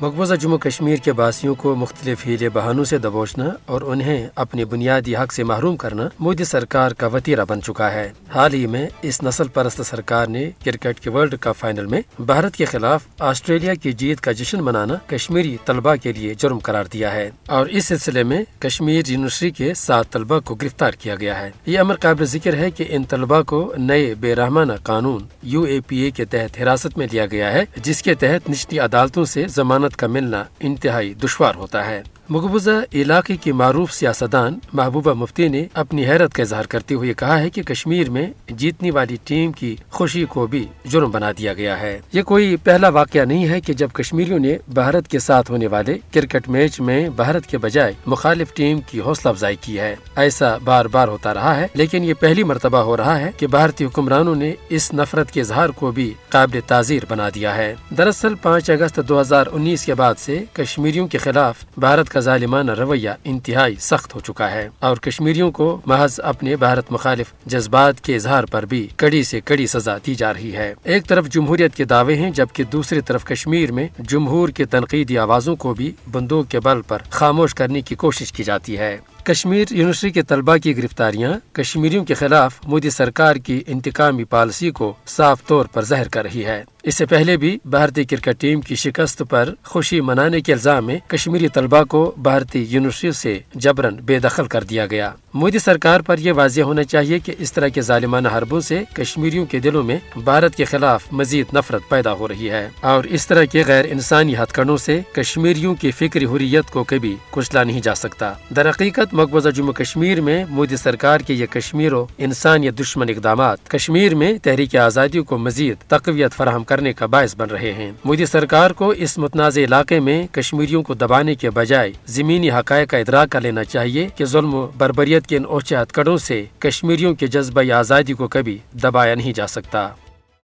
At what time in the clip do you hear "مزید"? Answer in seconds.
101.12-101.46, 115.38-115.76